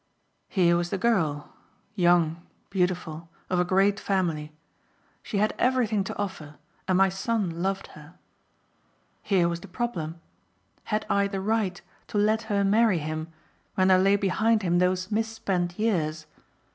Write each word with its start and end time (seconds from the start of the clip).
Here 0.49 0.75
was 0.77 0.89
the 0.89 0.97
girl. 0.97 1.53
Young, 1.93 2.41
beautiful, 2.71 3.29
of 3.51 3.59
a 3.59 3.63
great 3.63 3.99
family. 3.99 4.51
She 5.21 5.37
had 5.37 5.53
everything 5.59 6.03
to 6.05 6.17
offer 6.17 6.55
and 6.87 6.97
my 6.97 7.07
son 7.09 7.61
loved 7.61 7.85
her. 7.93 8.15
Here 9.21 9.47
was 9.47 9.59
the 9.59 9.67
problem. 9.67 10.19
Had 10.85 11.05
I 11.07 11.27
the 11.27 11.39
right 11.39 11.79
to 12.07 12.17
let 12.17 12.41
her 12.49 12.63
marry 12.63 12.97
him 12.97 13.27
when 13.75 13.89
there 13.89 13.99
lay 13.99 14.15
behind 14.15 14.63
him 14.63 14.79
those 14.79 15.11
misspent 15.11 15.77
years? 15.77 16.25